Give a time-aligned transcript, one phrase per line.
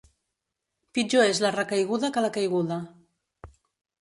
[0.97, 2.79] Pitjor és la recaiguda que la caiguda.